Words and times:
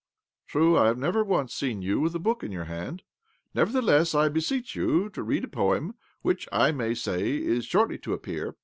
"True, 0.47 0.79
I 0.79 0.87
have 0.87 0.97
never 0.97 1.23
once 1.23 1.53
seen 1.53 1.83
you 1.83 1.99
with 1.99 2.15
a 2.15 2.19
book 2.19 2.41
in 2.41 2.51
your 2.51 2.63
hand. 2.63 3.03
Nevertheless, 3.53 4.15
I 4.15 4.29
beseech 4.29 4.75
you 4.75 5.09
to 5.11 5.21
read 5.21 5.43
a 5.43 5.47
poem 5.47 5.93
which, 6.23 6.47
I 6.51 6.71
may 6.71 6.95
say, 6.95 7.33
is 7.37 7.65
shortly 7.65 7.99
to 7.99 8.13
appear. 8.13 8.55